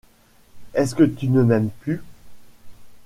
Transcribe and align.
Est-ce 0.73 0.95
que 0.95 1.03
tu 1.03 1.27
ne 1.27 1.43
m’aimes 1.43 1.69
plus? 1.81 2.01